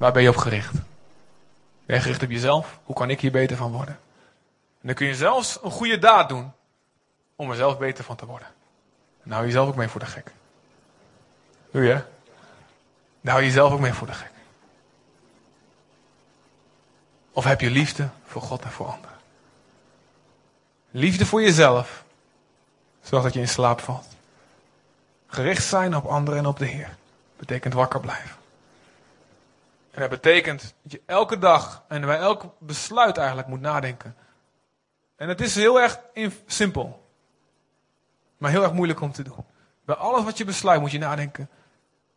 [0.00, 0.72] Waar ben je op gericht?
[1.86, 2.78] Ben je gericht op jezelf?
[2.84, 3.98] Hoe kan ik hier beter van worden?
[4.80, 6.52] En dan kun je zelfs een goede daad doen
[7.36, 8.48] om er zelf beter van te worden.
[9.22, 10.32] En hou je zelf ook mee voor de gek.
[11.70, 12.02] Doe je?
[13.20, 14.30] Daar hou je zelf ook mee voor de gek.
[17.32, 19.18] Of heb je liefde voor God en voor anderen?
[20.90, 22.04] Liefde voor jezelf
[23.02, 24.06] zorgt dat je in slaap valt.
[25.26, 26.96] Gericht zijn op anderen en op de Heer
[27.36, 28.39] betekent wakker blijven.
[29.90, 34.16] En dat betekent dat je elke dag en bij elk besluit eigenlijk moet nadenken.
[35.16, 36.00] En het is heel erg
[36.46, 37.06] simpel,
[38.38, 39.44] maar heel erg moeilijk om te doen.
[39.84, 41.48] Bij alles wat je besluit moet je nadenken.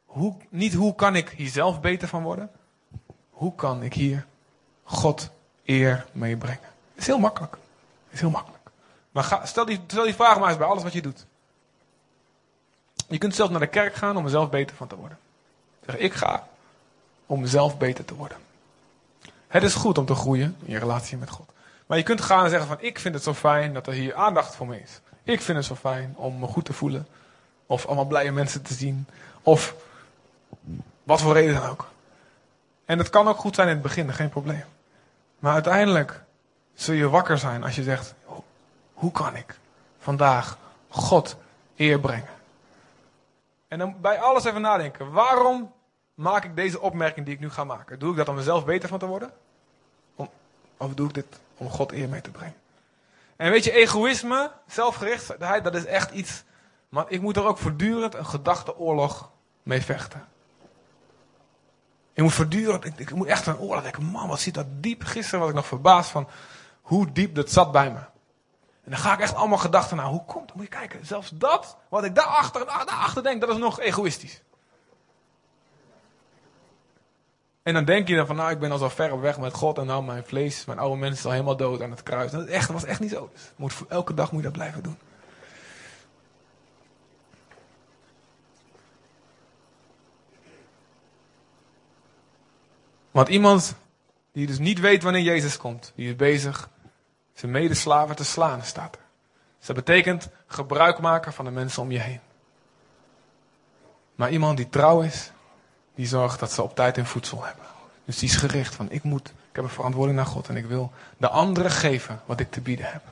[0.05, 2.51] Hoe, niet hoe kan ik hier zelf beter van worden?
[3.29, 4.25] Hoe kan ik hier
[4.83, 5.31] God
[5.65, 6.69] eer meebrengen?
[6.91, 7.53] Het is heel makkelijk.
[8.05, 8.69] Het is heel makkelijk.
[9.11, 11.25] Maar ga, stel, die, stel die vraag maar eens bij alles wat je doet.
[13.07, 15.17] Je kunt zelfs naar de kerk gaan om er zelf beter van te worden.
[15.85, 16.47] Zeg, ik ga
[17.25, 18.37] om mezelf beter te worden.
[19.47, 21.51] Het is goed om te groeien in je relatie met God.
[21.85, 24.15] Maar je kunt gaan en zeggen van, ik vind het zo fijn dat er hier
[24.15, 25.01] aandacht voor me is.
[25.23, 27.07] Ik vind het zo fijn om me goed te voelen.
[27.65, 29.07] Of allemaal blije mensen te zien.
[29.41, 29.75] Of
[31.03, 31.87] wat voor reden dan ook.
[32.85, 34.63] En het kan ook goed zijn in het begin, geen probleem.
[35.39, 36.23] Maar uiteindelijk
[36.73, 38.13] zul je wakker zijn als je zegt,
[38.93, 39.59] hoe kan ik
[39.99, 40.57] vandaag
[40.89, 41.35] God
[41.75, 42.29] eer brengen?
[43.67, 45.11] En dan bij alles even nadenken.
[45.11, 45.71] Waarom
[46.13, 47.99] maak ik deze opmerking die ik nu ga maken?
[47.99, 49.31] Doe ik dat om mezelf beter van te worden?
[50.77, 51.25] Of doe ik dit
[51.57, 52.55] om God eer mee te brengen?
[53.35, 56.43] En weet je, egoïsme, zelfgerichtheid, dat is echt iets.
[56.89, 59.31] Maar ik moet er ook voortdurend een gedachteoorlog
[59.63, 60.27] mee vechten.
[62.13, 64.03] Ik moet voortdurend, ik, ik moet echt een oorlog denken.
[64.03, 65.03] Man, wat zit dat diep.
[65.03, 66.27] Gisteren was ik nog verbaasd van
[66.81, 67.99] hoe diep dat zat bij me.
[68.83, 70.05] En dan ga ik echt allemaal gedachten naar.
[70.05, 70.55] Hoe komt dat?
[70.55, 71.05] Moet je kijken.
[71.05, 74.41] Zelfs dat, wat ik daarachter, daarachter denk, dat is nog egoïstisch.
[77.63, 79.53] En dan denk je dan van, nou, ik ben al zo ver op weg met
[79.53, 82.31] God en nou, mijn vlees, mijn oude mens is al helemaal dood aan het kruis.
[82.31, 83.29] Dat, echt, dat was echt niet zo.
[83.33, 84.97] Dus moet, elke dag moet je dat blijven doen.
[93.11, 93.75] Want iemand
[94.31, 96.69] die dus niet weet wanneer Jezus komt, die is bezig
[97.33, 99.01] zijn medeslaven te slaan, staat er.
[99.57, 102.19] Dus dat betekent gebruik maken van de mensen om je heen.
[104.15, 105.31] Maar iemand die trouw is,
[105.95, 107.65] die zorgt dat ze op tijd hun voedsel hebben.
[108.05, 110.65] Dus die is gericht van ik moet, ik heb een verantwoording naar God en ik
[110.65, 113.03] wil de anderen geven wat ik te bieden heb.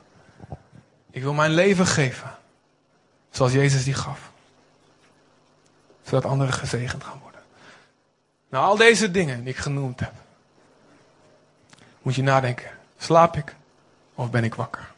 [1.11, 2.31] Ik wil mijn leven geven,
[3.29, 4.31] zoals Jezus die gaf.
[6.03, 7.41] Zodat anderen gezegend gaan worden.
[8.49, 10.13] Nou, al deze dingen die ik genoemd heb,
[12.01, 12.71] moet je nadenken.
[12.97, 13.55] Slaap ik
[14.15, 14.91] of ben ik wakker?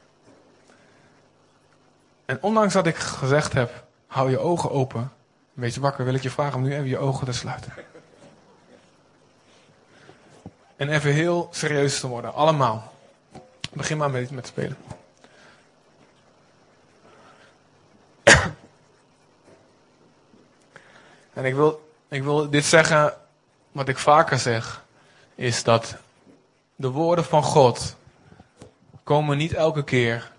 [2.25, 5.11] En ondanks dat ik gezegd heb, hou je ogen open,
[5.53, 7.73] wees wakker, wil ik je vragen om nu even je ogen te sluiten.
[10.75, 12.93] En even heel serieus te worden, allemaal.
[13.73, 14.77] Begin maar met, met spelen.
[21.33, 23.13] En ik wil, ik wil dit zeggen,
[23.71, 24.83] wat ik vaker zeg,
[25.35, 25.95] is dat
[26.75, 27.95] de woorden van God
[29.03, 30.31] komen niet elke keer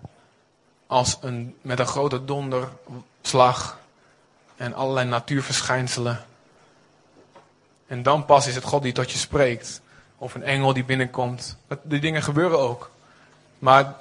[0.87, 3.79] als een, met een grote donderslag
[4.55, 6.25] en allerlei natuurverschijnselen.
[7.87, 9.81] En dan pas is het God die tot je spreekt.
[10.17, 11.57] Of een engel die binnenkomt.
[11.83, 12.91] Die dingen gebeuren ook.
[13.59, 13.95] Maar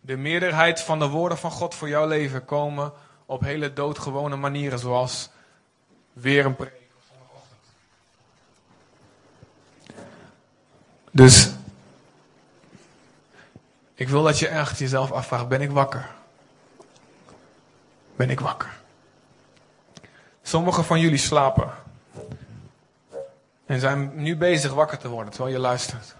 [0.00, 2.92] de meerderheid van de woorden van God voor jouw leven komen
[3.26, 4.78] op hele doodgewone manieren.
[4.78, 5.28] Zoals
[6.12, 6.84] weer een preek
[11.16, 11.50] Dus
[13.94, 16.10] ik wil dat je echt jezelf afvraagt: ben ik wakker?
[18.16, 18.76] Ben ik wakker?
[20.46, 21.70] Sommigen van jullie slapen.
[23.64, 26.14] En zijn nu bezig wakker te worden terwijl je luistert.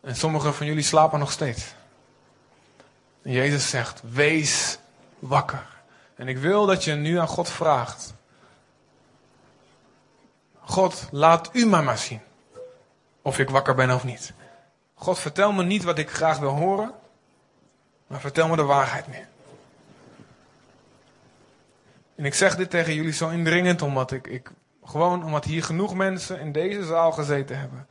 [0.00, 1.74] En sommigen van jullie slapen nog steeds.
[3.22, 4.78] En Jezus zegt: wees
[5.18, 5.66] wakker.
[6.14, 8.14] En ik wil dat je nu aan God vraagt.
[10.60, 12.20] God, laat u mij maar zien.
[13.22, 14.32] Of ik wakker ben of niet.
[14.94, 16.92] God, vertel me niet wat ik graag wil horen,
[18.06, 19.28] maar vertel me de waarheid meer.
[22.16, 24.50] En ik zeg dit tegen jullie zo indringend, omdat ik, ik
[24.84, 27.88] gewoon omdat hier genoeg mensen in deze zaal gezeten hebben.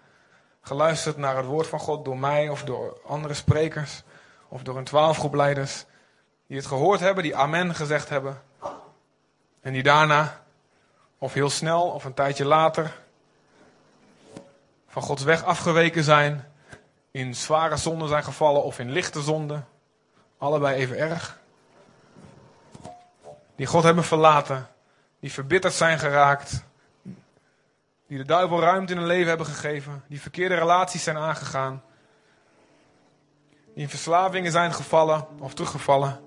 [0.62, 4.04] Geluisterd naar het woord van God door mij of door andere sprekers
[4.48, 5.86] of door een twaalfgroep leiders.
[6.48, 8.42] Die het gehoord hebben, die amen gezegd hebben.
[9.62, 10.44] En die daarna,
[11.18, 13.00] of heel snel of een tijdje later,
[14.88, 16.52] van Gods weg afgeweken zijn
[17.12, 19.68] in zware zonden zijn gevallen of in lichte zonden.
[20.38, 21.40] Allebei even erg.
[23.56, 24.68] Die God hebben verlaten.
[25.20, 26.64] Die verbitterd zijn geraakt.
[28.08, 30.04] Die de duivel ruimte in hun leven hebben gegeven.
[30.08, 31.84] Die verkeerde relaties zijn aangegaan.
[33.74, 36.20] Die in verslavingen zijn gevallen of teruggevallen.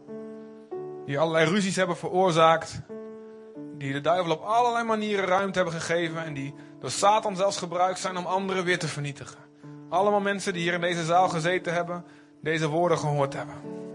[1.06, 2.80] Die allerlei ruzies hebben veroorzaakt.
[3.78, 6.24] Die de duivel op allerlei manieren ruimte hebben gegeven.
[6.24, 9.38] En die door Satan zelfs gebruikt zijn om anderen weer te vernietigen.
[9.88, 12.04] Allemaal mensen die hier in deze zaal gezeten hebben.
[12.42, 13.86] Deze woorden gehoord hebben.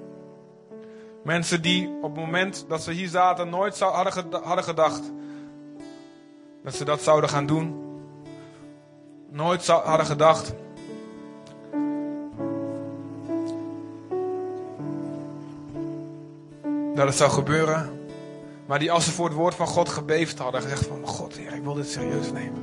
[1.24, 5.12] Mensen die op het moment dat ze hier zaten nooit hadden gedacht
[6.64, 7.82] dat ze dat zouden gaan doen.
[9.30, 10.54] Nooit hadden gedacht
[16.96, 18.02] dat het zou gebeuren.
[18.66, 21.54] Maar die als ze voor het woord van God gebeefd hadden, gezegd van God, Heer,
[21.54, 22.62] ik wil dit serieus nemen.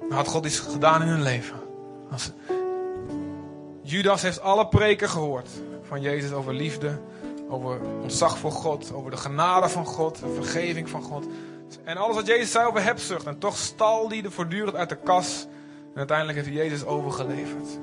[0.00, 1.56] Dan had God iets gedaan in hun leven.
[2.10, 2.32] Als...
[3.82, 5.48] Judas heeft alle preken gehoord
[5.82, 6.98] van Jezus over liefde,
[7.48, 11.26] over ontzag voor God, over de genade van God, de vergeving van God.
[11.84, 13.26] En alles wat Jezus zei over hebzucht.
[13.26, 15.46] En toch stal die er voortdurend uit de kas.
[15.92, 17.78] En uiteindelijk heeft Jezus overgeleverd.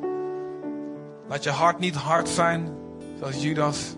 [1.27, 2.77] Laat je hart niet hard zijn,
[3.19, 3.95] zoals Judas.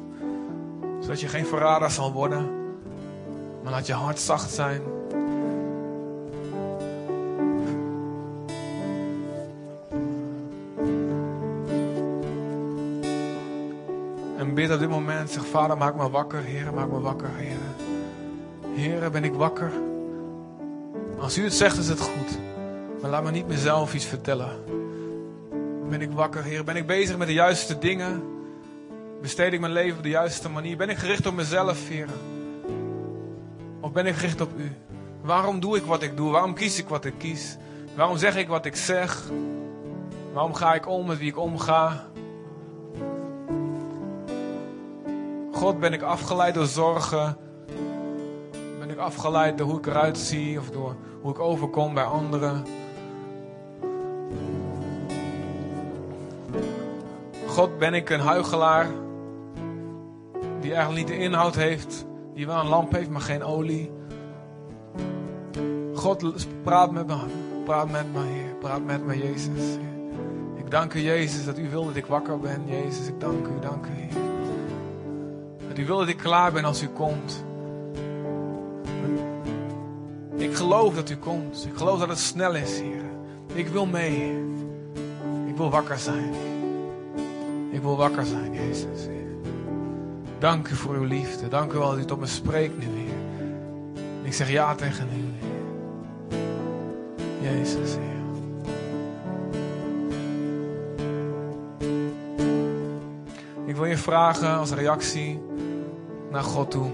[0.99, 2.49] Zodat je geen verrader zal worden.
[3.63, 4.81] Maar laat je hart zacht zijn.
[14.71, 15.29] Op dit moment.
[15.29, 16.41] Zeg, vader, maak me wakker.
[16.41, 17.57] Heer, maak me wakker, Heer.
[18.75, 19.71] Heer, ben ik wakker?
[21.19, 22.37] Als u het zegt, is het goed.
[23.01, 24.49] Maar laat me niet mezelf iets vertellen.
[25.89, 26.63] Ben ik wakker, Heer?
[26.63, 28.23] Ben ik bezig met de juiste dingen?
[29.21, 30.77] Besteed ik mijn leven op de juiste manier?
[30.77, 32.07] Ben ik gericht op mezelf, Heer?
[33.79, 34.71] Of ben ik gericht op U?
[35.21, 36.31] Waarom doe ik wat ik doe?
[36.31, 37.57] Waarom kies ik wat ik kies?
[37.95, 39.23] Waarom zeg ik wat ik zeg?
[40.33, 42.05] Waarom ga ik om met wie ik omga?
[45.57, 47.37] God, ben ik afgeleid door zorgen?
[48.79, 52.65] Ben ik afgeleid door hoe ik eruit zie of door hoe ik overkom bij anderen?
[57.47, 58.87] God, ben ik een huigelaar
[60.61, 63.91] die eigenlijk niet de inhoud heeft, die wel een lamp heeft, maar geen olie?
[65.93, 67.17] God, praat met me,
[67.65, 69.77] praat met me, Heer, praat met me, Jezus.
[70.55, 73.07] Ik dank u, Jezus, dat u wil dat ik wakker ben, Jezus.
[73.07, 74.26] Ik dank u, dank u.
[75.77, 77.45] U wil dat ik klaar ben als u komt.
[80.35, 81.65] Ik geloof dat u komt.
[81.71, 83.03] Ik geloof dat het snel is, Heer.
[83.53, 84.45] Ik wil mee.
[85.47, 86.33] Ik wil wakker zijn.
[87.71, 89.07] Ik wil wakker zijn, Jezus.
[90.39, 91.47] Dank u voor uw liefde.
[91.47, 93.15] Dank u wel dat u tot me spreekt nu, Heer.
[94.23, 95.55] Ik zeg ja tegen u, Heer.
[97.51, 98.05] Jezus, Heer.
[103.65, 105.46] Ik wil je vragen als reactie
[106.31, 106.91] naar God toe.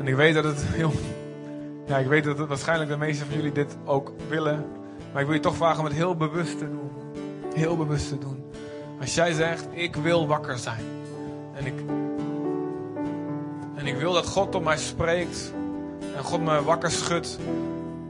[0.00, 0.92] En ik weet dat het heel.
[1.86, 4.66] Ja, ik weet dat het waarschijnlijk de meeste van jullie dit ook willen.
[5.12, 6.90] Maar ik wil je toch vragen om het heel bewust te doen.
[7.54, 8.44] Heel bewust te doen.
[9.00, 10.84] Als jij zegt, ik wil wakker zijn.
[11.54, 11.74] En ik,
[13.74, 15.52] en ik wil dat God tot mij spreekt.
[16.16, 17.38] En God me wakker schudt.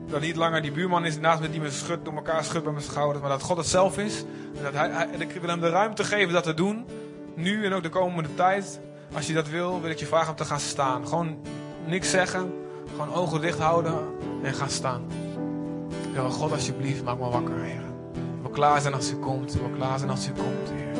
[0.06, 2.72] Dat niet langer die buurman is naast me die me schudt, door elkaar schudt bij
[2.72, 3.20] mijn schouders.
[3.20, 4.24] Maar dat God het zelf is.
[4.56, 6.86] En, dat hij, en ik wil hem de ruimte geven dat te doen.
[7.34, 8.80] Nu en ook de komende tijd.
[9.14, 11.08] Als je dat wil, wil ik je vragen om te gaan staan.
[11.08, 11.36] Gewoon
[11.86, 12.52] niks zeggen.
[12.90, 13.98] Gewoon ogen dicht houden
[14.42, 15.02] en gaan staan.
[16.30, 17.82] God alsjeblieft, maak me wakker, Heer.
[18.40, 19.52] Wil klaar zijn als u komt.
[19.52, 20.92] Wil klaar zijn als u komt, Heer.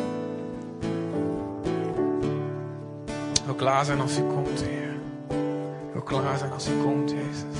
[3.44, 4.94] Wil klaar zijn als u komt, Heer.
[5.92, 7.58] Wil klaar zijn als u komt, Jezus.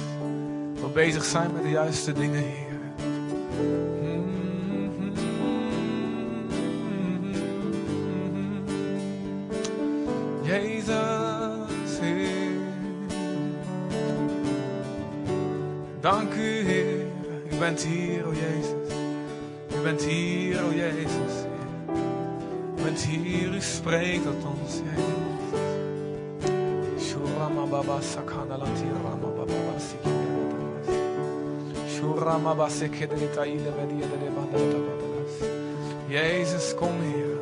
[0.75, 2.73] Wil bezig zijn met de juiste dingen, Heer.
[36.09, 37.39] Jezus, kom Heer.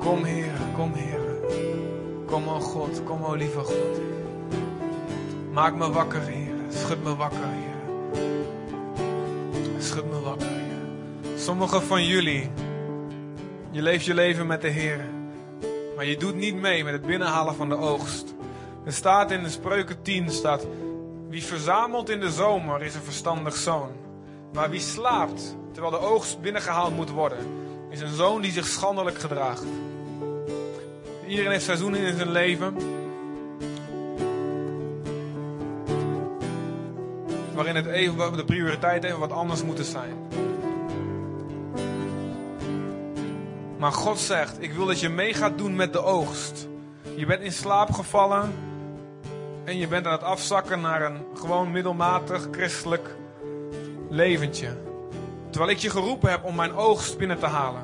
[0.00, 1.24] Kom Heer, kom Heer.
[2.26, 4.00] Kom, o God, kom, o lieve God.
[5.52, 6.54] Maak me wakker, Heer.
[6.70, 7.80] Schud me wakker, Heer.
[9.80, 11.38] Schud me wakker, Heer.
[11.38, 12.50] Sommigen van jullie,
[13.70, 15.15] je leeft je leven met de Heer.
[15.96, 18.34] Maar je doet niet mee met het binnenhalen van de oogst.
[18.84, 20.66] Er staat in de Spreuken 10, staat...
[21.28, 23.90] Wie verzamelt in de zomer is een verstandig zoon.
[24.52, 27.38] Maar wie slaapt terwijl de oogst binnengehaald moet worden...
[27.90, 29.64] is een zoon die zich schandelijk gedraagt.
[31.26, 32.74] Iedereen heeft seizoenen in zijn leven.
[37.56, 40.16] waarin het even, de prioriteit even wat anders moeten zijn.
[43.78, 46.68] Maar God zegt, ik wil dat je mee gaat doen met de oogst.
[47.14, 48.54] Je bent in slaap gevallen
[49.64, 53.16] en je bent aan het afzakken naar een gewoon middelmatig christelijk
[54.08, 54.76] leventje.
[55.50, 57.82] Terwijl ik je geroepen heb om mijn oogst binnen te halen.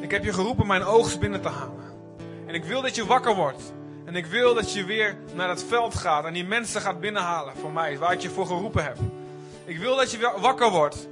[0.00, 1.82] Ik heb je geroepen mijn oogst binnen te halen.
[2.46, 3.72] En ik wil dat je wakker wordt.
[4.04, 7.56] En ik wil dat je weer naar het veld gaat en die mensen gaat binnenhalen
[7.56, 8.96] voor mij, waar ik je voor geroepen heb.
[9.64, 11.08] Ik wil dat je wakker wordt.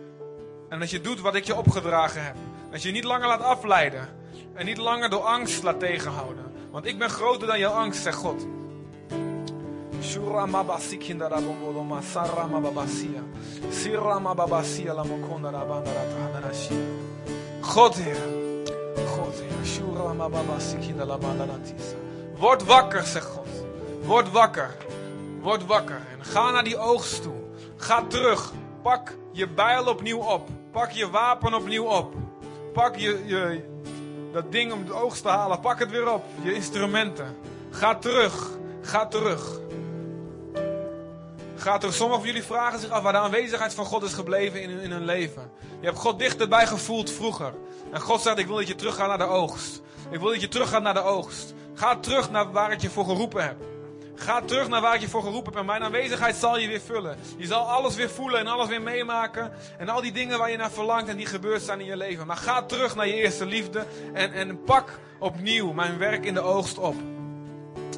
[0.69, 2.37] En dat je doet wat ik je opgedragen heb.
[2.81, 4.09] Je je niet langer laat afleiden.
[4.55, 6.53] En niet langer door angst laat tegenhouden.
[6.71, 8.47] Want ik ben groter dan jouw angst, zegt God.
[17.61, 18.17] God, Heer.
[19.07, 19.65] God, Heer.
[22.37, 23.49] Word wakker, zegt God.
[24.03, 24.77] Word wakker.
[25.41, 26.01] Word wakker.
[26.19, 27.41] En ga naar die oogst toe.
[27.77, 28.53] Ga terug.
[28.83, 30.49] Pak je bijl opnieuw op.
[30.71, 32.15] Pak je wapen opnieuw op.
[32.73, 33.65] Pak je, je,
[34.33, 35.61] dat ding om de oogst te halen.
[35.61, 36.25] Pak het weer op.
[36.43, 37.37] Je instrumenten.
[37.71, 38.51] Ga terug.
[38.83, 39.61] Ga terug.
[41.57, 41.95] Ga terug.
[41.95, 44.91] Sommigen van jullie vragen zich af waar de aanwezigheid van God is gebleven in, in
[44.91, 45.51] hun leven.
[45.81, 47.55] Je hebt God dichterbij gevoeld vroeger.
[47.93, 49.83] En God zegt, ik wil dat je teruggaat naar de oogst.
[50.11, 51.55] Ik wil dat je teruggaat naar de oogst.
[51.75, 53.57] Ga terug naar waar ik je voor geroepen heb.
[54.23, 55.61] Ga terug naar waar ik je voor geroepen heb.
[55.61, 57.17] En mijn aanwezigheid zal je weer vullen.
[57.37, 59.53] Je zal alles weer voelen en alles weer meemaken.
[59.79, 62.27] En al die dingen waar je naar verlangt en die gebeurd zijn in je leven.
[62.27, 63.87] Maar ga terug naar je eerste liefde.
[64.13, 66.95] En, en pak opnieuw mijn werk in de oogst op.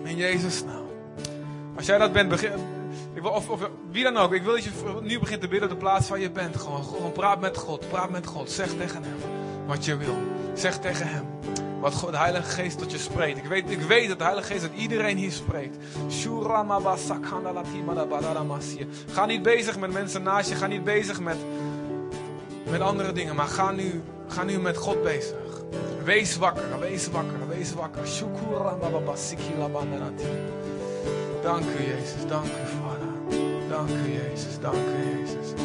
[0.02, 0.86] In Jezus naam.
[1.76, 2.52] Als jij dat bent, begin,
[3.14, 4.32] ik wil, of, of, wie dan ook.
[4.32, 4.70] Ik wil dat je
[5.02, 6.56] nu begint te bidden op de plaats waar je bent.
[6.56, 7.88] Gewoon, gewoon praat met God.
[7.88, 8.50] Praat met God.
[8.50, 9.16] Zeg tegen hem
[9.66, 10.16] wat je wil.
[10.54, 11.24] Zeg tegen hem
[11.84, 13.38] wat de Heilige Geest tot je spreekt.
[13.38, 15.76] Ik weet, ik weet dat de Heilige Geest tot iedereen hier spreekt.
[19.12, 20.54] Ga niet bezig met mensen naast je.
[20.54, 21.36] Ga niet bezig met,
[22.70, 23.34] met andere dingen.
[23.34, 25.62] Maar ga nu, ga nu met God bezig.
[26.04, 28.02] Wees wakker, wees wakker, wees wakker.
[31.42, 33.38] Dank u Jezus, dank u Vader.
[33.68, 35.63] Dank u Jezus, dank u Jezus.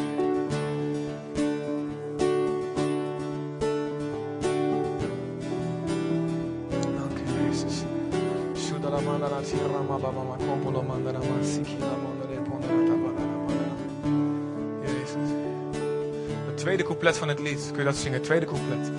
[16.46, 17.68] Het tweede couplet van het lied.
[17.70, 18.22] Kun je dat zingen?
[18.22, 18.90] Tweede couplet.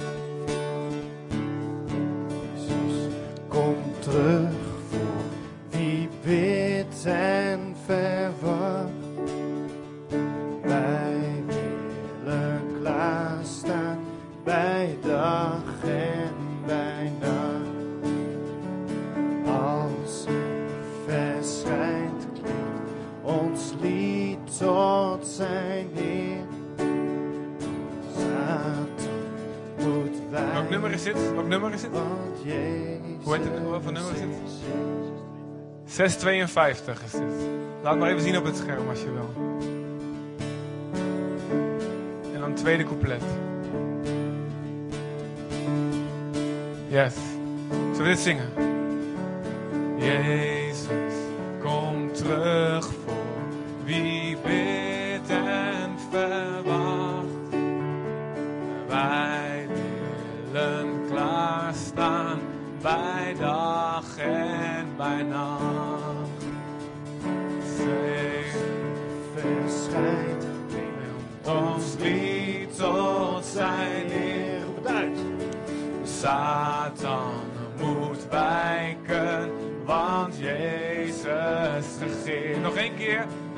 [35.91, 37.21] 652 is dit.
[37.83, 39.33] Laat maar even zien op het scherm als je wil.
[42.33, 43.23] En dan tweede couplet.
[46.87, 47.13] Yes.
[47.69, 48.49] Zullen we dit zingen?
[49.97, 51.13] Jezus,
[51.59, 53.23] kom terug voor
[53.83, 54.20] wie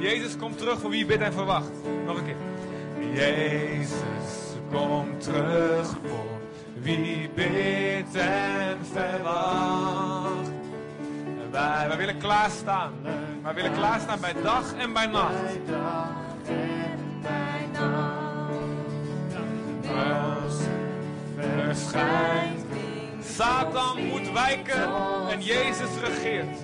[0.03, 1.71] Jezus komt terug voor wie bidt en verwacht.
[2.05, 2.35] Nog een keer.
[3.13, 6.39] Jezus komt terug voor
[6.73, 10.51] wie bidt en verwacht.
[11.25, 12.93] En wij, wij willen klaarstaan.
[13.43, 15.41] Wij willen klaarstaan bij dag en bij nacht.
[15.41, 16.07] Bij dag
[16.51, 17.71] en bij
[19.91, 20.55] Als
[21.35, 22.65] verschijnt.
[23.21, 24.89] Satan moet wijken
[25.29, 26.57] en Jezus regeert.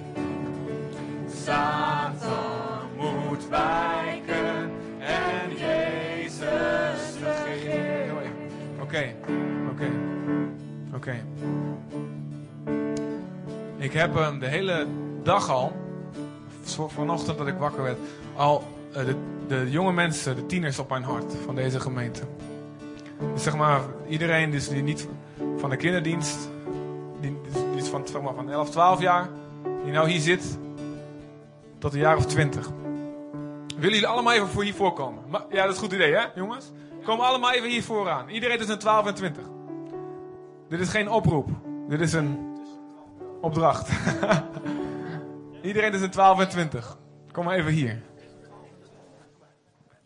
[1.44, 2.69] Satan
[3.40, 7.16] moet wijken en Jezus
[7.46, 8.12] regeert.
[8.82, 9.16] Oké,
[9.72, 9.90] oké,
[10.96, 11.16] oké.
[13.78, 14.88] Ik heb hem de hele
[15.24, 15.72] dag al,
[16.88, 17.98] vanochtend dat ik wakker werd,
[18.36, 19.16] al eh, de,
[19.48, 22.22] de jonge mensen, de tieners op mijn hart van deze gemeente.
[23.34, 25.08] Dus zeg maar, iedereen dus die niet
[25.58, 26.50] van de kinderdienst,
[27.20, 27.38] die,
[27.72, 29.30] die is van, zeg maar, van 11, 12 jaar,
[29.84, 30.58] die nou hier zit,
[31.78, 32.72] tot een jaar of 20.
[33.80, 35.24] Willen jullie allemaal even voor hiervoor komen?
[35.28, 36.72] Ma- Ja, dat is een goed idee, hè, jongens?
[37.04, 38.30] Kom allemaal even hier vooraan.
[38.30, 39.44] Iedereen tussen 12 en 20.
[40.70, 41.50] Dit is geen oproep.
[41.90, 42.58] Dit is een
[43.42, 43.90] opdracht.
[45.62, 46.98] Iedereen tussen 12 en 20.
[47.32, 48.02] Kom maar even hier.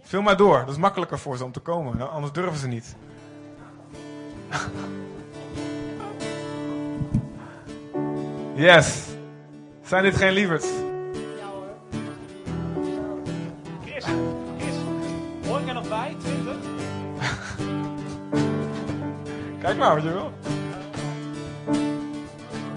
[0.01, 0.59] Vul maar door.
[0.59, 2.11] Dat is makkelijker voor ze om te komen.
[2.11, 2.95] Anders durven ze niet.
[8.55, 9.05] Yes.
[9.83, 10.67] Zijn dit geen lieverds?
[14.03, 14.15] Chris,
[14.57, 14.75] Chris,
[15.47, 16.15] hoor ik er nog bij?
[16.19, 16.55] 20?
[19.61, 20.31] Kijk maar wat je wil.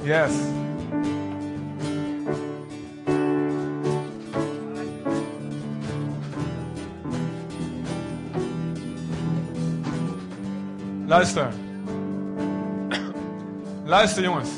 [0.03, 0.33] Yes.
[11.07, 11.49] Luister.
[13.85, 14.51] Luister jongens.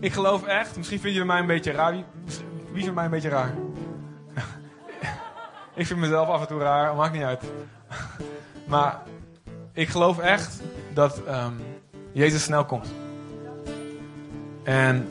[0.00, 1.94] Ik geloof echt, misschien vind je mij een beetje raar.
[2.72, 3.54] Wie, vindt mij een beetje raar?
[5.74, 7.42] ik vind mezelf af en toe raar, maakt niet uit.
[8.66, 9.02] Maar
[9.72, 10.60] ik geloof echt
[10.94, 11.52] dat ehm,
[12.12, 12.88] Jezus snel komt.
[14.62, 15.08] En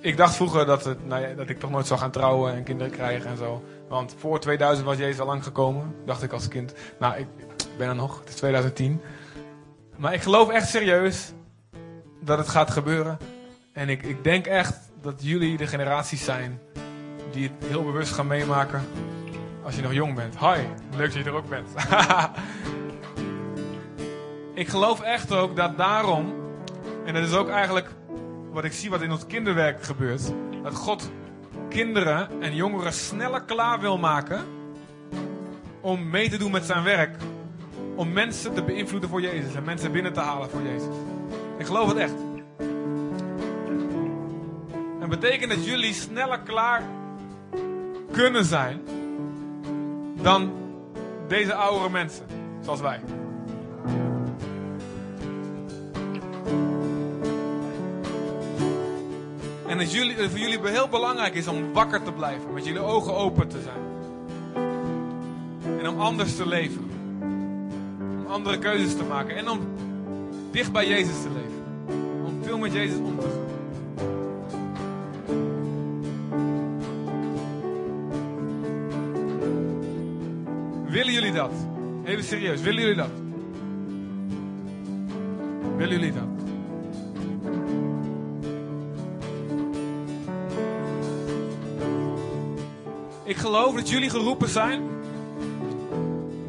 [0.00, 2.62] ik dacht vroeger dat, het, nou ja, dat ik toch nooit zou gaan trouwen en
[2.62, 3.64] kinderen krijgen en zo.
[3.88, 6.74] Want voor 2000 was Jezus al lang gekomen, dacht ik als kind.
[6.98, 7.26] Nou, ik
[7.78, 9.00] ben er nog, het is 2010.
[9.96, 11.32] Maar ik geloof echt serieus
[12.20, 13.18] dat het gaat gebeuren.
[13.72, 16.60] En ik, ik denk echt dat jullie de generaties zijn
[17.30, 18.82] die het heel bewust gaan meemaken
[19.64, 20.38] als je nog jong bent.
[20.38, 20.60] Hi,
[20.96, 21.68] leuk dat je er ook bent.
[24.62, 26.34] ik geloof echt ook dat daarom,
[27.04, 27.88] en dat is ook eigenlijk
[28.52, 30.32] wat ik zie wat in ons kinderwerk gebeurt,
[30.62, 31.10] dat God
[31.68, 34.44] kinderen en jongeren sneller klaar wil maken
[35.80, 37.16] om mee te doen met zijn werk.
[37.94, 40.94] Om mensen te beïnvloeden voor Jezus en mensen binnen te halen voor Jezus.
[41.58, 42.35] Ik geloof het echt.
[45.06, 46.82] En betekent dat jullie sneller klaar
[48.12, 48.80] kunnen zijn
[50.22, 50.52] dan
[51.28, 52.26] deze oudere mensen,
[52.60, 53.00] zoals wij.
[59.66, 63.14] En dat jullie, voor jullie heel belangrijk is om wakker te blijven, met jullie ogen
[63.14, 63.82] open te zijn.
[65.78, 66.90] En om anders te leven.
[68.00, 69.36] Om andere keuzes te maken.
[69.36, 69.60] En om
[70.50, 71.64] dicht bij Jezus te leven.
[72.24, 73.35] Om veel met Jezus om te gaan.
[81.36, 81.52] Dat?
[82.04, 83.10] Even serieus, willen jullie dat?
[85.76, 86.22] Willen jullie dat?
[93.24, 94.82] Ik geloof dat jullie geroepen zijn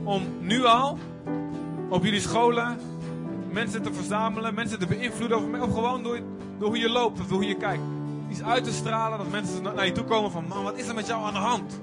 [0.04, 0.98] om nu al
[1.90, 2.78] op jullie scholen
[3.52, 6.20] mensen te verzamelen, mensen te beïnvloeden, of, gewoon door,
[6.60, 7.84] door hoe je loopt of door hoe je kijkt.
[8.30, 10.96] Iets uit te stralen, dat mensen naar je toe komen van, man, wat is er
[10.96, 11.80] met jou aan de hand?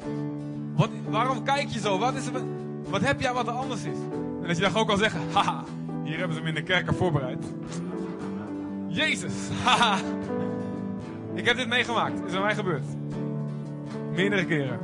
[0.76, 1.98] Wat, waarom kijk je zo?
[1.98, 2.42] Wat, is er met,
[2.94, 3.98] wat heb jij wat er anders is?
[4.42, 5.64] En dat je dan ook kan zeggen, haha,
[6.04, 7.44] hier hebben ze hem in de kerk al voorbereid.
[8.88, 9.33] Jezus,
[9.64, 9.98] haha.
[11.35, 12.85] Ik heb dit meegemaakt, is bij mij gebeurd.
[14.12, 14.78] Meerdere keren.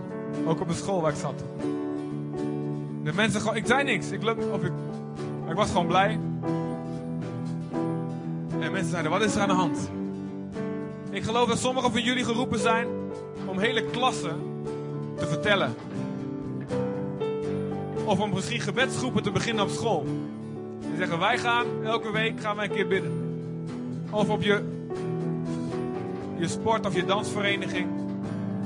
[0.46, 1.44] Ook op de school waar ik zat.
[3.02, 4.10] De mensen gewoon, ik zei niks.
[4.10, 4.72] Ik, of ik,
[5.48, 6.18] ik was gewoon blij.
[8.60, 9.90] En mensen zeiden, wat is er aan de hand?
[11.10, 12.86] Ik geloof dat sommigen van jullie geroepen zijn
[13.46, 14.64] om hele klassen
[15.16, 15.74] te vertellen.
[18.10, 20.04] Of om misschien gebedsgroepen te beginnen op school.
[20.80, 23.12] Die zeggen, wij gaan elke week gaan wij een keer bidden.
[24.10, 24.64] Of op je,
[26.38, 27.86] je sport of je dansvereniging.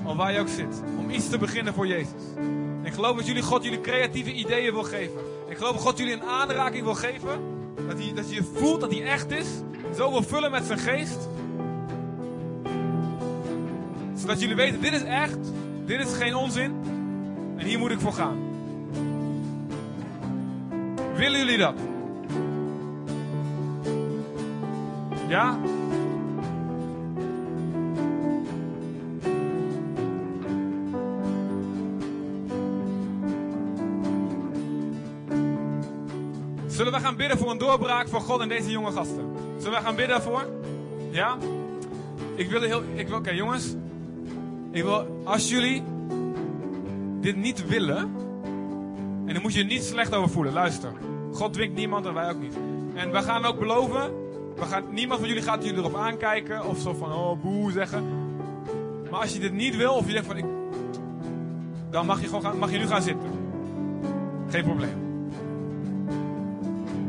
[0.04, 0.82] Of waar je ook zit.
[0.98, 2.22] Om iets te beginnen voor Jezus.
[2.36, 5.20] En ik geloof dat jullie God jullie creatieve ideeën wil geven.
[5.48, 7.40] Ik geloof dat God jullie een aanraking wil geven.
[7.88, 9.48] Dat, hij, dat je voelt dat hij echt is.
[9.96, 11.28] Zo wil vullen met zijn geest.
[14.14, 15.38] Zodat jullie weten, dit is echt.
[15.86, 16.74] Dit is geen onzin.
[17.56, 18.53] En hier moet ik voor gaan.
[21.16, 21.74] Willen jullie dat?
[25.28, 25.58] Ja?
[36.66, 39.32] Zullen we gaan bidden voor een doorbraak voor God en deze jonge gasten?
[39.58, 40.46] Zullen we gaan bidden voor?
[41.10, 41.36] Ja?
[42.34, 42.82] Ik wil heel.
[42.94, 43.74] Ik wil, Oké, jongens.
[44.70, 45.82] Ik wil, als jullie
[47.20, 48.23] dit niet willen.
[49.26, 50.52] En dan moet je niet slecht over voelen.
[50.52, 50.92] Luister.
[51.32, 52.56] God dwingt niemand en wij ook niet.
[52.94, 54.12] En we gaan ook beloven.
[54.56, 56.64] We gaan, niemand van jullie gaat jullie erop aankijken.
[56.66, 58.04] Of zo van, oh, boe zeggen.
[59.10, 60.44] Maar als je dit niet wil, of je denkt van, ik,
[61.90, 63.30] dan mag je, gewoon gaan, mag je nu gaan zitten.
[64.48, 65.02] Geen probleem.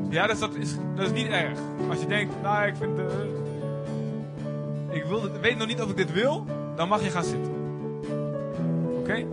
[0.10, 1.60] Ja, dat is, dat is niet erg.
[1.90, 3.00] Als je denkt, nou, ik vind.
[3.00, 3.06] eh,
[4.96, 7.52] ik wil, weet nog niet of ik dit wil, dan mag je gaan zitten.
[9.00, 9.26] Oké?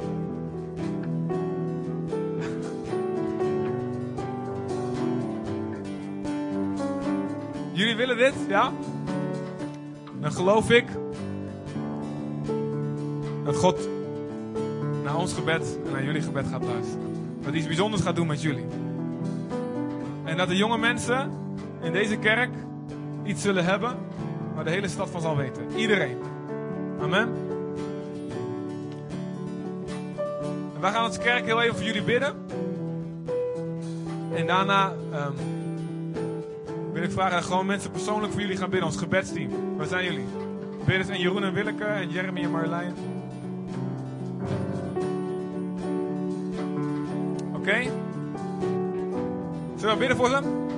[7.82, 8.72] Jullie willen dit, ja?
[10.20, 10.84] Dan geloof ik
[13.44, 13.88] dat God
[15.04, 17.12] naar ons gebed en naar jullie gebed gaat luisteren.
[17.40, 18.66] Dat hij iets bijzonders gaat doen met jullie.
[20.24, 21.30] En dat de jonge mensen
[21.80, 22.50] in deze kerk
[23.24, 23.96] iets zullen hebben
[24.54, 25.66] waar de hele stad van zal weten.
[25.76, 26.16] Iedereen.
[27.00, 27.28] Amen.
[30.74, 32.34] En wij gaan als kerk heel even voor jullie bidden.
[34.34, 35.32] En daarna ehm,
[37.02, 38.88] ik dat gewoon mensen persoonlijk voor jullie gaan bidden.
[38.88, 39.76] Ons gebedsteam.
[39.76, 40.24] Waar zijn jullie?
[40.84, 42.94] Bidders en Jeroen en Willeke en Jeremy en Marjolein.
[47.54, 47.82] Oké?
[49.76, 50.70] Zullen we bidden voor ze?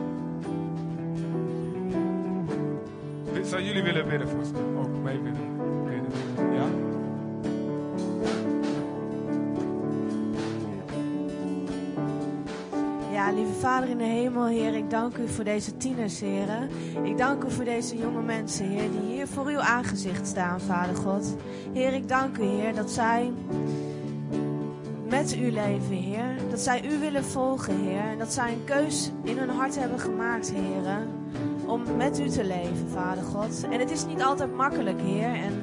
[3.42, 4.52] Zou jullie willen bidden voor ze?
[4.78, 5.56] Ook mee bidden.
[5.84, 6.54] bidden.
[6.54, 6.93] Ja?
[13.32, 16.68] Lieve Vader in de hemel, Heer, ik dank u voor deze tieners, Heer.
[17.02, 20.96] Ik dank u voor deze jonge mensen, Heer, die hier voor uw aangezicht staan, Vader
[20.96, 21.36] God.
[21.72, 23.32] Heer, ik dank u, Heer, dat zij
[25.08, 26.36] met u leven, Heer.
[26.50, 28.02] Dat zij u willen volgen, Heer.
[28.10, 31.06] En dat zij een keus in hun hart hebben gemaakt, Heer.
[31.66, 33.64] Om met u te leven, Vader God.
[33.70, 35.34] En het is niet altijd makkelijk, Heer.
[35.34, 35.62] En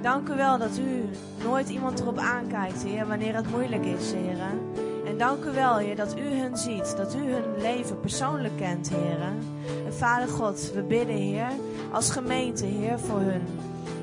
[0.00, 1.04] dank u wel dat u
[1.44, 4.36] nooit iemand erop aankijkt, Heer, wanneer het moeilijk is, Heer.
[5.18, 9.20] Dank u wel, Heer, dat u hen ziet, dat u hun leven persoonlijk kent, Heer.
[9.86, 11.48] En Vader God, we bidden, Heer,
[11.92, 13.42] als gemeente, Heer, voor hun.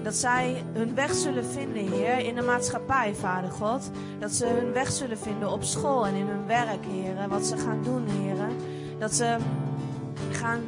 [0.03, 3.91] Dat zij hun weg zullen vinden, Heer, in de maatschappij, Vader God.
[4.19, 7.27] Dat ze hun weg zullen vinden op school en in hun werk, Heer.
[7.29, 8.35] Wat ze gaan doen, Heer.
[8.99, 9.35] Dat ze
[10.31, 10.59] gaan,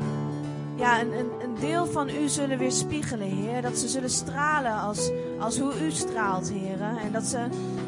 [0.75, 3.61] ja, een, een, een deel van u zullen weer spiegelen, Heer.
[3.61, 6.81] Dat ze zullen stralen als, als hoe u straalt, Heer.
[6.81, 7.47] En dat ze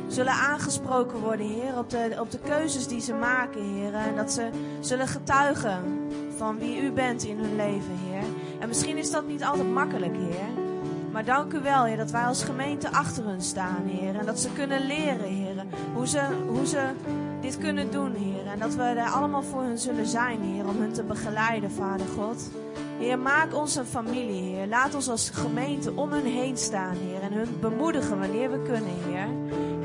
[0.10, 3.94] zullen aangesproken worden, Heer, op de, op de keuzes die ze maken, Heer.
[3.94, 8.24] En dat ze zullen getuigen van wie u bent in hun leven, Heer.
[8.60, 10.68] En misschien is dat niet altijd makkelijk, Heer.
[11.12, 14.16] Maar dank u wel, Heer, dat wij als gemeente achter hun staan, Heer.
[14.16, 16.90] En dat ze kunnen leren, Heer, hoe ze, hoe ze
[17.42, 18.48] dit kunnen doen, Heer.
[18.52, 22.06] En dat we er allemaal voor hun zullen zijn, Heer, om hun te begeleiden, Vader
[22.18, 22.50] God.
[23.00, 24.68] Heer, maak ons een familie, Heer.
[24.68, 27.22] Laat ons als gemeente om hun heen staan, Heer.
[27.22, 29.28] En hun bemoedigen wanneer we kunnen, Heer.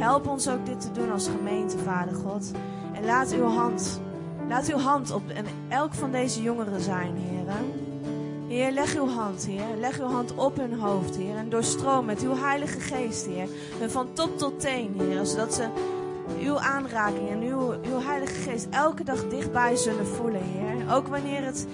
[0.05, 2.51] Help ons ook dit te doen als gemeente, Vader God.
[2.93, 4.01] En laat uw hand,
[4.49, 7.53] laat uw hand op en elk van deze jongeren zijn, Heer.
[8.49, 9.77] Heer, leg uw hand, Heer.
[9.79, 11.37] Leg uw hand op hun hoofd, Heer.
[11.37, 13.49] En doorstroom met uw Heilige Geest, Heer.
[13.91, 15.27] Van top tot teen, Heer.
[15.27, 15.69] Zodat ze
[16.41, 20.95] uw aanraking en uw, uw Heilige Geest elke dag dichtbij zullen voelen, Heer.
[20.95, 21.67] Ook wanneer het,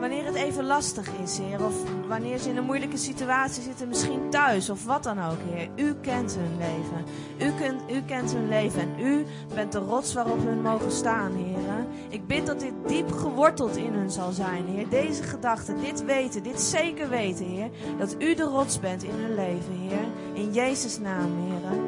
[0.00, 1.64] wanneer het even lastig is, Heer.
[1.64, 1.74] Of
[2.08, 5.68] wanneer ze in een moeilijke situatie zitten, misschien thuis of wat dan ook, Heer.
[5.76, 7.04] U kent hun leven.
[7.38, 11.32] U, kunt, u kent hun leven en u bent de rots waarop hun mogen staan,
[11.32, 11.86] Heer.
[12.08, 14.88] Ik bid dat dit diep geworteld in hun zal zijn, Heer.
[14.88, 17.70] Deze gedachte, dit weten, dit zeker weten, Heer.
[17.98, 20.04] Dat u de rots bent in hun leven, Heer.
[20.32, 21.78] In Jezus' naam, Heer.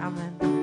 [0.00, 0.55] Amen.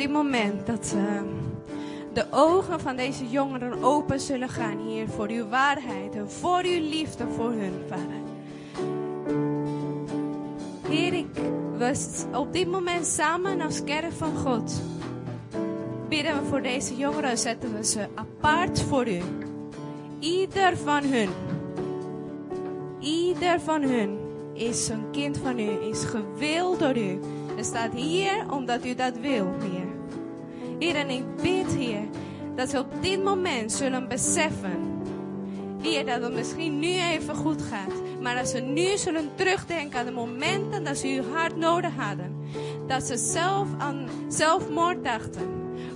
[0.00, 1.22] Dit moment dat eh,
[2.12, 6.80] de ogen van deze jongeren open zullen gaan, Heer, voor uw waarheid en voor uw
[6.80, 8.20] liefde voor hun, Vader.
[10.88, 11.26] Heer, ik
[11.78, 14.82] was op dit moment samen als kerk van God.
[16.08, 19.20] Bidden we voor deze jongeren, zetten we ze apart voor u.
[20.18, 21.28] Ieder van hun,
[22.98, 24.18] ieder van hun
[24.52, 27.20] is een kind van u, is gewild door u.
[27.56, 29.79] Er staat hier omdat u dat wil, Heer.
[30.80, 32.08] Heer, en ik bid, Heer,
[32.54, 34.90] dat ze op dit moment zullen beseffen,
[35.82, 38.20] Heer, dat het misschien nu even goed gaat.
[38.20, 42.36] Maar dat ze nu zullen terugdenken aan de momenten dat ze uw hart nodig hadden.
[42.86, 45.48] Dat ze zelf aan zelfmoord dachten.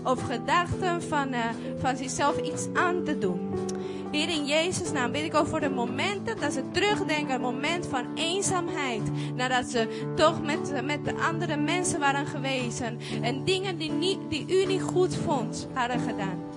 [0.05, 1.39] Of gedachten van, uh,
[1.79, 3.39] van zichzelf iets aan te doen.
[4.15, 7.87] Heer, in Jezus' naam bid ik ook voor de momenten dat ze terugdenken het moment
[7.87, 9.03] van eenzaamheid.
[9.35, 12.83] Nadat ze toch met, met de andere mensen waren geweest.
[13.23, 16.54] En dingen die, niet, die u niet goed vond, hadden gedaan.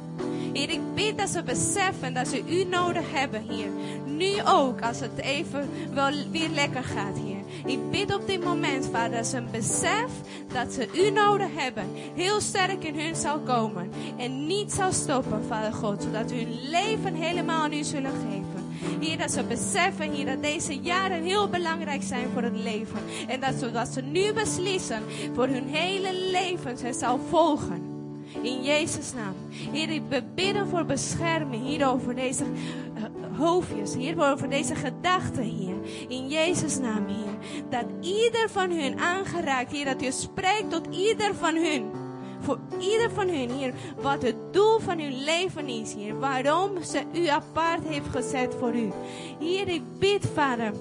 [0.54, 3.70] Heer, ik bid dat ze beseffen dat ze u nodig hebben, Heer.
[4.06, 7.72] Nu ook, als het even wel weer lekker gaat, Heer.
[7.72, 10.12] Ik bid op dit moment, Vader, dat ze een besef
[10.54, 11.84] dat ze u nodig hebben,
[12.16, 13.92] heel sterk in hun zal komen.
[14.18, 18.66] En niet zal stoppen, Vader God, zodat hun leven helemaal aan u zullen geven.
[19.00, 23.00] Heer, dat ze beseffen, Heer, dat deze jaren heel belangrijk zijn voor het leven.
[23.28, 25.02] En dat ze, dat ze nu beslissen
[25.34, 27.97] voor hun hele leven, ze zal volgen.
[28.42, 29.34] In Jezus' naam.
[29.50, 33.04] Heer, we bidden voor bescherming hier over deze eh,
[33.38, 35.76] hoofdjes, hier over deze gedachten, Heer.
[36.08, 37.64] In Jezus' naam, Heer.
[37.70, 41.92] Dat ieder van hun aangeraakt, Heer, dat u spreekt tot ieder van hun.
[42.40, 46.20] Voor ieder van hun, Heer, wat het doel van hun leven is, Heer.
[46.20, 48.92] Waarom ze u apart heeft gezet voor u.
[49.40, 50.72] Heer, ik bid, Vader,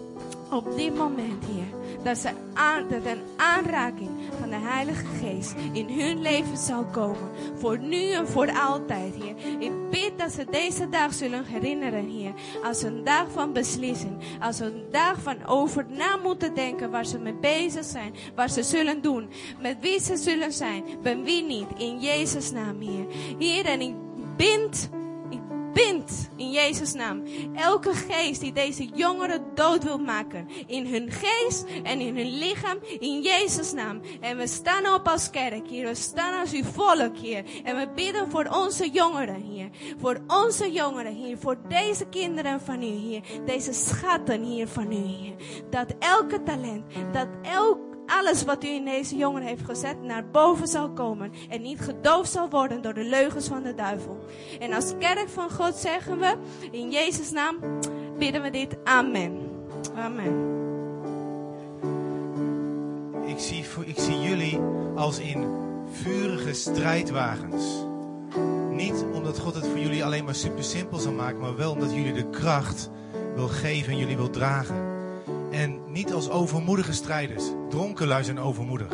[0.50, 4.10] op dit moment, Heer, dat, ze aan, dat een aanraking
[4.50, 7.30] de Heilige Geest in hun leven zal komen.
[7.54, 9.34] Voor nu en voor altijd, Heer.
[9.58, 12.32] Ik bid dat ze deze dag zullen herinneren, Heer.
[12.64, 14.18] Als een dag van beslissing.
[14.40, 18.14] Als een dag van over na moeten denken waar ze mee bezig zijn.
[18.34, 19.28] Wat ze zullen doen.
[19.60, 20.84] Met wie ze zullen zijn.
[21.02, 21.68] Met wie niet.
[21.76, 23.06] In Jezus' naam, Heer.
[23.38, 23.94] Heer, en ik
[24.36, 24.90] bind
[25.30, 25.40] ik
[25.72, 26.25] bind in
[26.56, 27.22] Jezus' naam
[27.54, 30.48] elke geest die deze jongeren dood wil maken.
[30.66, 34.00] In hun geest en in hun lichaam, in Jezus' naam.
[34.20, 37.44] En we staan op als kerk hier, we staan als uw volk hier.
[37.64, 39.68] En we bidden voor onze jongeren hier.
[39.98, 43.22] Voor onze jongeren hier, voor deze kinderen van u hier.
[43.44, 45.34] Deze schatten hier van u hier.
[45.70, 50.68] Dat elke talent, dat elk alles wat u in deze jongen heeft gezet naar boven
[50.68, 51.32] zal komen.
[51.48, 54.24] En niet gedoofd zal worden door de leugens van de duivel.
[54.58, 56.34] En als kerk van God zeggen we,
[56.70, 57.56] in Jezus' naam
[58.18, 58.76] bidden we dit.
[58.84, 59.50] Amen.
[59.96, 60.54] Amen.
[63.26, 64.60] Ik zie, ik zie jullie
[64.94, 65.46] als in
[65.90, 67.64] vurige strijdwagens.
[68.70, 71.92] Niet omdat God het voor jullie alleen maar super simpel zal maken, maar wel omdat
[71.92, 72.90] jullie de kracht
[73.34, 74.95] wil geven en jullie wil dragen.
[75.56, 77.44] En niet als overmoedige strijders.
[77.68, 78.92] Dronken lui zijn overmoedig.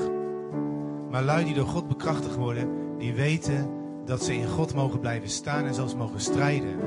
[1.11, 3.70] Maar lui die door God bekrachtigd worden, die weten
[4.05, 6.81] dat ze in God mogen blijven staan en zelfs mogen strijden.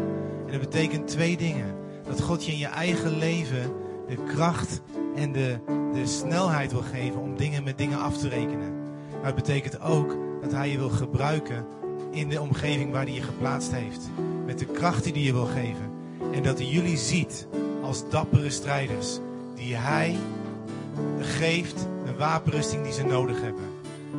[0.45, 1.75] En dat betekent twee dingen.
[2.07, 3.71] Dat God je in je eigen leven
[4.07, 4.81] de kracht
[5.15, 5.57] en de,
[5.93, 8.73] de snelheid wil geven om dingen met dingen af te rekenen.
[9.11, 11.65] Maar het betekent ook dat Hij je wil gebruiken
[12.11, 14.09] in de omgeving waar Hij je geplaatst heeft.
[14.45, 15.91] Met de kracht die je wil geven.
[16.33, 17.47] En dat Hij jullie ziet
[17.81, 19.19] als dappere strijders.
[19.55, 20.15] Die Hij
[21.19, 23.63] geeft een wapenrusting die ze nodig hebben.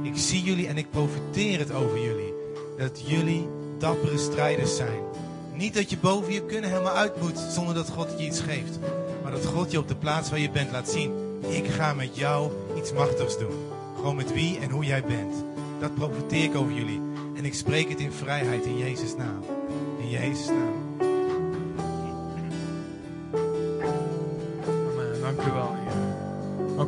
[0.03, 2.35] Ik zie jullie en ik profiteer het over jullie.
[2.77, 5.01] Dat jullie dappere strijders zijn.
[5.55, 8.79] Niet dat je boven je kunnen helemaal uit moet zonder dat God je iets geeft.
[9.23, 11.13] Maar dat God je op de plaats waar je bent laat zien.
[11.49, 13.57] Ik ga met jou iets machtigs doen.
[13.97, 15.35] Gewoon met wie en hoe jij bent.
[15.81, 17.01] Dat profiteer ik over jullie.
[17.37, 19.43] En ik spreek het in vrijheid in Jezus' naam.
[20.01, 20.76] In Jezus' naam.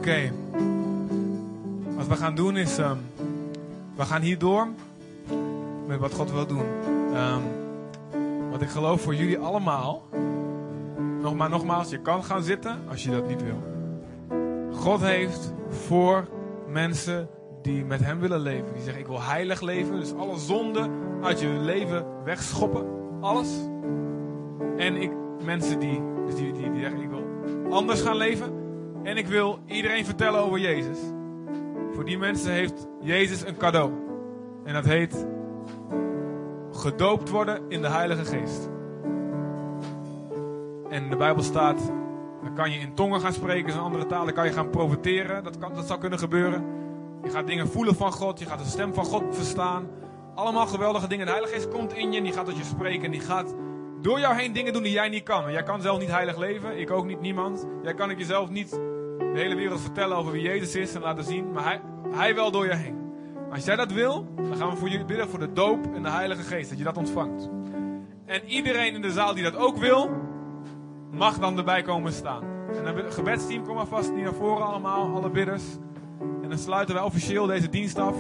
[0.09, 0.33] Oké.
[1.97, 2.79] Wat we gaan doen is...
[2.79, 2.97] ehm,
[3.97, 4.69] we gaan hier door
[5.87, 6.65] met wat God wil doen.
[7.13, 7.41] Ehm,
[8.51, 10.03] wat ik geloof voor jullie allemaal.
[11.21, 13.63] Nog maar nogmaals, je kan gaan zitten als je dat niet wil.
[14.73, 16.29] God heeft voor
[16.69, 17.29] mensen
[17.63, 18.73] die met hem willen leven.
[18.75, 20.01] Die zeggen ik wil heilig leven.
[20.01, 20.89] Dus alle zonde
[21.23, 22.87] uit je leven wegschoppen.
[23.21, 23.49] Alles.
[24.77, 25.11] En ik,
[25.45, 27.27] mensen die, dus die, die, die zeggen ik wil
[27.71, 28.58] anders gaan leven.
[29.09, 30.99] En ik wil iedereen vertellen over Jezus.
[31.93, 33.93] Voor die mensen heeft Jezus een cadeau.
[34.65, 35.27] En dat heet
[36.73, 38.69] gedoopt worden in de Heilige Geest.
[40.89, 41.93] En de Bijbel staat,
[42.43, 45.45] dan kan je in tongen gaan spreken, in andere talen kan je gaan profiteren.
[45.45, 46.65] Dat, kan, dat zou kunnen gebeuren.
[47.23, 49.89] Je gaat dingen voelen van God, je gaat de stem van God verstaan.
[50.35, 51.27] Allemaal geweldige dingen.
[51.27, 53.05] De Heilige Geest komt in je en die gaat tot je spreken.
[53.05, 53.55] En die gaat
[54.01, 55.45] door jou heen dingen doen die jij niet kan.
[55.45, 57.67] En jij kan zelf niet heilig leven, ik ook niet, niemand.
[57.83, 58.81] Jij kan het jezelf niet
[59.19, 61.53] de hele wereld vertellen over wie Jezus is en laten zien.
[61.53, 62.97] Maar hij, hij wel door je heen.
[63.51, 66.11] Als jij dat wil, dan gaan we voor jullie bidden voor de doop en de
[66.11, 66.69] Heilige Geest.
[66.69, 67.49] Dat je dat ontvangt.
[68.27, 70.11] En iedereen in de zaal die dat ook wil,
[71.11, 72.43] mag dan erbij komen staan.
[72.85, 75.65] En het gebedsteam, kom maar vast hier naar voren allemaal, alle bidders.
[76.43, 78.17] En dan sluiten wij officieel deze dienst af.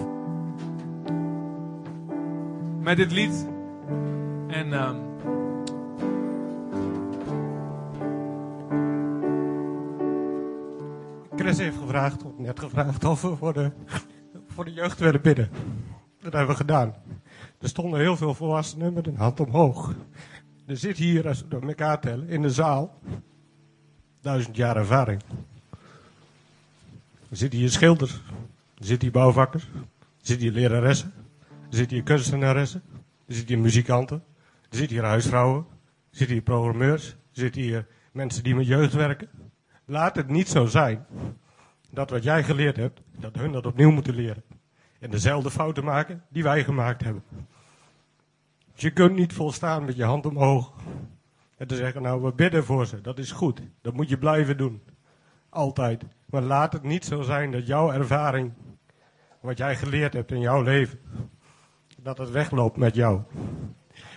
[2.81, 3.49] Met dit lied.
[4.49, 5.08] En ehm
[11.49, 13.73] Chris heeft gevraagd, of net gevraagd, of we voor de,
[14.47, 15.49] voor de jeugd willen bidden.
[16.21, 16.95] Dat hebben we gedaan.
[17.61, 19.95] Er stonden heel veel volwassenen met een hand omhoog.
[20.67, 23.01] Er zit hier, als we door elkaar tellen, in de zaal,
[24.21, 25.23] duizend jaar ervaring.
[27.31, 28.13] Er zitten hier schilders,
[28.75, 29.87] er zitten hier bouwvakkers, er
[30.21, 31.13] zitten hier leraressen,
[31.49, 32.83] er zitten hier kunstenaressen,
[33.27, 34.23] er zitten hier muzikanten,
[34.71, 35.67] er zitten hier huisvrouwen,
[36.11, 39.29] er zitten hier programmeurs, er zitten hier mensen die met jeugd werken.
[39.91, 41.07] Laat het niet zo zijn
[41.91, 44.43] dat wat jij geleerd hebt, dat hun dat opnieuw moeten leren.
[44.99, 47.23] En dezelfde fouten maken die wij gemaakt hebben.
[48.75, 50.73] Je kunt niet volstaan met je hand omhoog.
[51.57, 53.63] En te zeggen, nou we bidden voor ze, dat is goed.
[53.81, 54.83] Dat moet je blijven doen.
[55.49, 56.05] Altijd.
[56.27, 58.53] Maar laat het niet zo zijn dat jouw ervaring,
[59.41, 61.01] wat jij geleerd hebt in jouw leven,
[62.03, 63.21] dat het wegloopt met jou.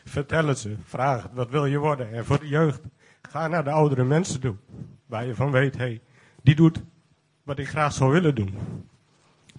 [0.06, 2.14] Vertel het ze, vraag het, wat wil je worden?
[2.14, 2.82] En voor de jeugd,
[3.22, 4.56] ga naar de oudere mensen toe.
[5.12, 6.02] Waar je van weet, hé, hey,
[6.42, 6.82] die doet
[7.44, 8.58] wat ik graag zou willen doen.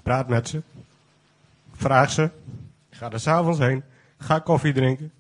[0.03, 0.63] Praat met ze.
[1.73, 2.31] Vraag ze.
[2.91, 3.83] Ga er s'avonds heen.
[4.19, 5.13] Ga koffie drinken.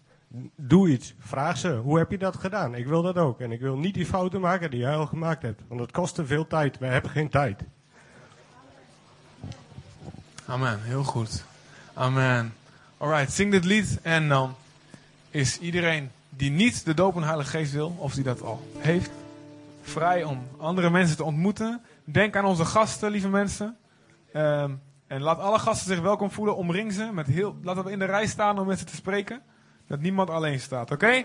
[0.56, 1.14] Doe iets.
[1.18, 1.72] Vraag ze.
[1.72, 2.74] Hoe heb je dat gedaan?
[2.74, 3.40] Ik wil dat ook.
[3.40, 5.62] En ik wil niet die fouten maken die jij al gemaakt hebt.
[5.68, 6.78] Want het kost te veel tijd.
[6.78, 7.62] Wij hebben geen tijd.
[10.46, 11.44] Amen, heel goed.
[11.94, 12.54] Amen.
[12.98, 14.54] Alright, zing dit lied en dan
[15.30, 19.10] is iedereen die niet de doop Heilige Geest wil, of die dat al heeft,
[19.82, 21.82] vrij om andere mensen te ontmoeten.
[22.04, 23.76] Denk aan onze gasten, lieve mensen.
[24.32, 24.74] Ehm,
[25.06, 26.56] en laat alle gasten zich welkom voelen.
[26.56, 27.10] Omring ze.
[27.12, 29.42] Met heel, laten we in de rij staan om met ze te spreken.
[29.86, 31.24] Dat niemand alleen staat, oké?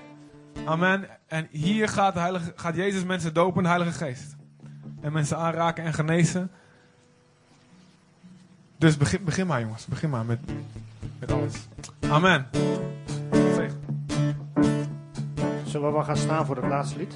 [0.65, 1.07] Amen.
[1.27, 4.35] En hier gaat, de Heilige, gaat Jezus mensen dopen, de Heilige Geest.
[5.01, 6.51] En mensen aanraken en genezen.
[8.77, 9.85] Dus begin, begin maar, jongens.
[9.85, 10.39] Begin maar met,
[11.19, 11.67] met alles.
[12.09, 12.47] Amen.
[15.65, 17.13] Zullen we wel gaan staan voor het laatste lied?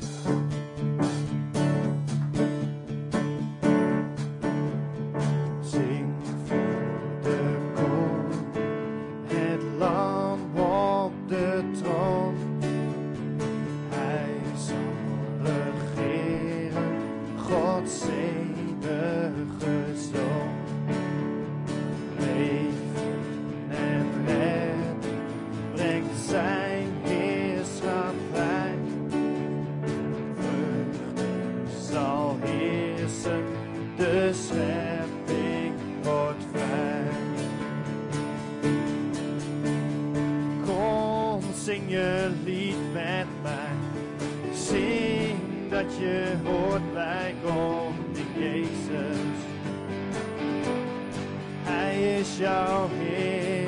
[52.22, 53.68] Is jouw Heer.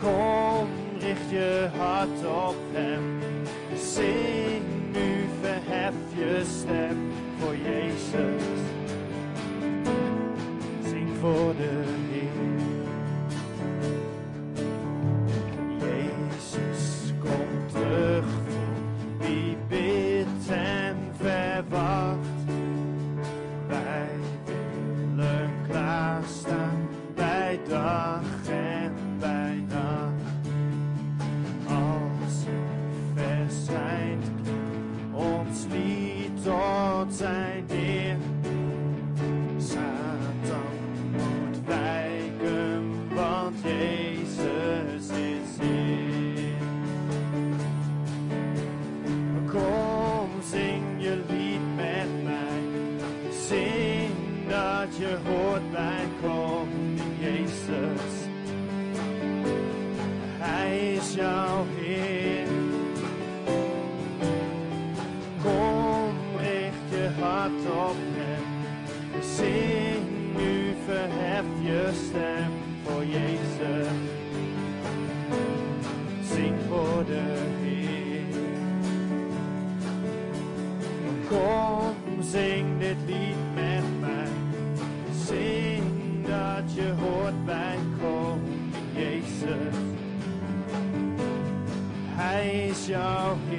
[0.00, 3.20] Kom, richt je hart op Hem.
[3.76, 8.42] Zing nu, verhef je stem voor Jezus.
[10.88, 11.53] Zing voor
[69.36, 72.52] Zing nu, verhef je stem
[72.84, 73.86] voor Jezus.
[76.34, 78.42] Zing voor de Heer.
[81.28, 84.28] Kom, zing dit lied met mij.
[85.26, 85.84] Zing
[86.26, 89.74] dat je hoort bij koning Jezus.
[92.06, 93.53] Hij is jouw Heer.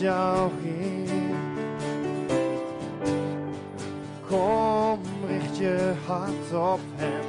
[0.00, 1.08] Jouw Heer.
[4.26, 7.24] Kom, richt je hart op hem.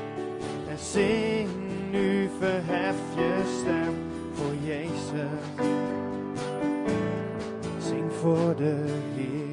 [0.70, 1.49] En zing
[1.91, 3.95] nu, verhef je stem
[4.34, 5.66] voor Jezus.
[7.88, 8.86] Zing voor de
[9.16, 9.44] Heer.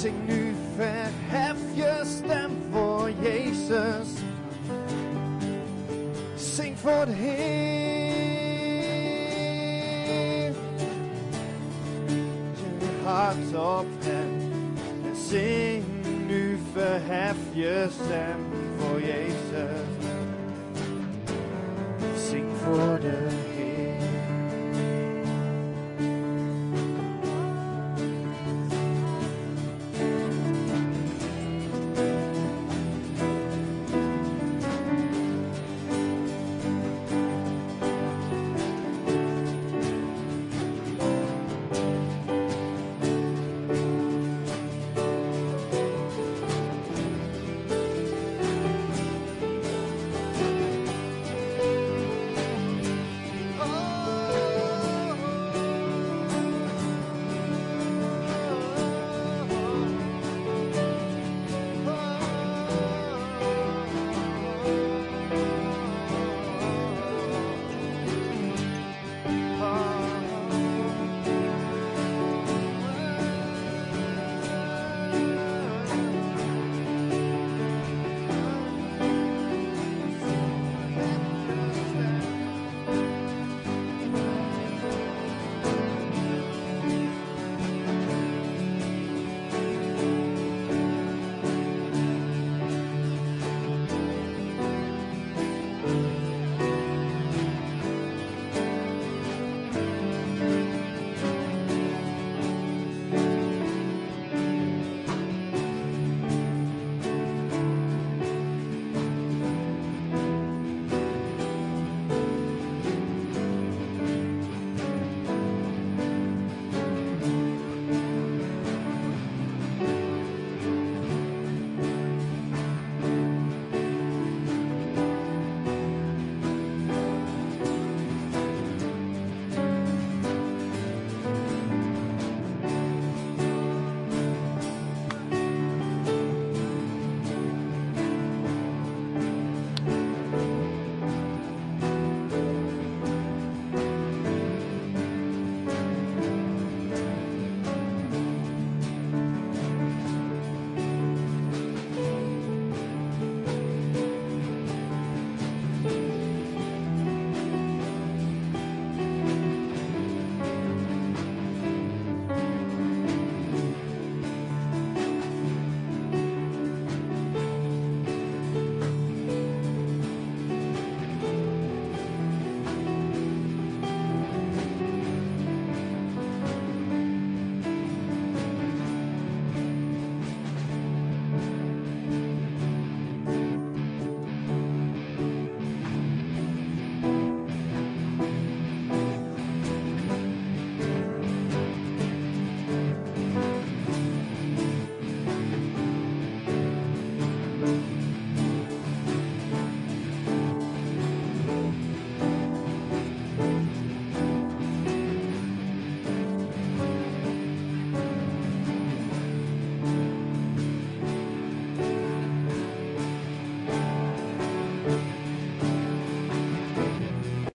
[0.00, 4.08] Zing nu, verhef je stem voor Jezus.
[6.34, 7.36] Zing voor de Heer.
[12.78, 14.52] Je hart op Hem.
[15.04, 15.84] En zing
[16.26, 18.38] nu, verhef je stem
[18.78, 19.80] voor Jezus.
[22.30, 22.95] Zing voor